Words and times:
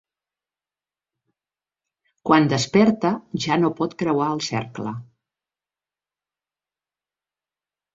Quan 2.29 2.49
desperta 2.55 3.13
ja 3.45 3.61
no 3.67 3.73
pot 3.83 3.97
creuar 4.03 4.33
el 4.39 4.45
cercle. 4.51 4.99